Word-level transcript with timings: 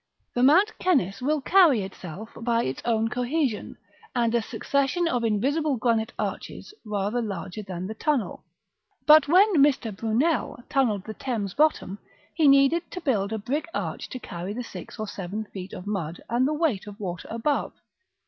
The 0.33 0.41
Mont 0.41 0.71
Cenis 0.81 1.21
will 1.21 1.41
carry 1.41 1.83
itself, 1.83 2.29
by 2.35 2.63
its 2.63 2.81
own 2.85 3.07
cohesion, 3.09 3.77
and 4.15 4.33
a 4.33 4.41
succession 4.41 5.07
of 5.07 5.23
invisible 5.23 5.75
granite 5.77 6.11
arches, 6.17 6.73
rather 6.83 7.21
larger 7.21 7.61
than 7.61 7.85
the 7.85 7.93
tunnel. 7.93 8.43
But 9.05 9.27
when 9.27 9.57
Mr. 9.61 9.95
Brunel 9.95 10.57
tunnelled 10.69 11.03
the 11.03 11.13
Thames 11.13 11.53
bottom, 11.53 11.99
he 12.33 12.47
needed 12.47 12.89
to 12.89 13.01
build 13.01 13.31
a 13.31 13.37
brick 13.37 13.67
arch 13.75 14.09
to 14.09 14.17
carry 14.17 14.53
the 14.53 14.63
six 14.63 14.97
or 14.99 15.07
seven 15.07 15.43
feet 15.53 15.71
of 15.71 15.85
mud 15.85 16.19
and 16.27 16.47
the 16.47 16.53
weight 16.55 16.87
of 16.87 16.99
water 16.99 17.27
above. 17.29 17.73